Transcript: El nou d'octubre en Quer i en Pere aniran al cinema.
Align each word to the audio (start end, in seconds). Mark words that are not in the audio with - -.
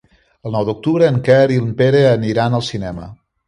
El 0.49 0.55
nou 0.57 0.65
d'octubre 0.69 1.11
en 1.11 1.21
Quer 1.29 1.43
i 1.57 1.61
en 1.67 1.69
Pere 1.85 2.03
aniran 2.17 2.61
al 2.61 2.69
cinema. 2.73 3.11